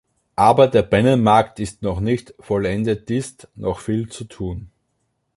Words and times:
Aber 0.37 0.67
der 0.67 0.81
Binnenmarkt 0.81 1.59
ist 1.59 1.83
noch 1.83 1.99
nicht 1.99 2.33
vollendetist 2.39 3.49
noch 3.53 3.77
viel 3.79 4.09
zu 4.09 4.23
tun. 4.23 4.71